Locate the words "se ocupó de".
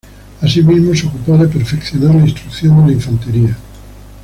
0.95-1.47